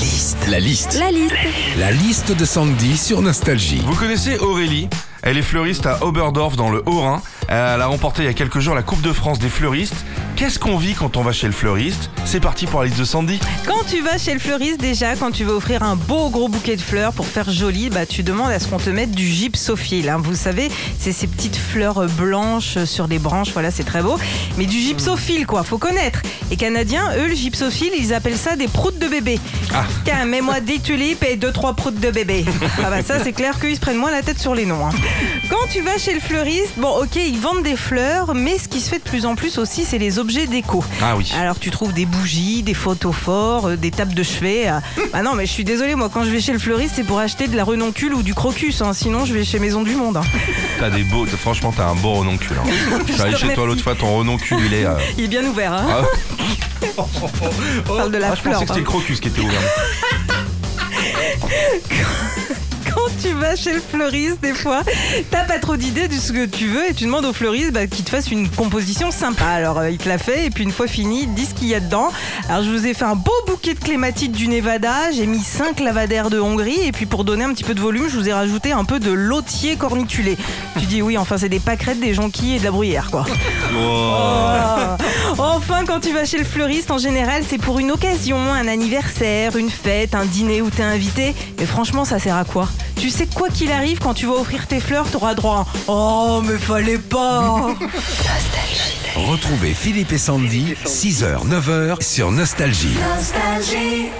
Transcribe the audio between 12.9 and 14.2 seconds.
de Sandy. Quand tu vas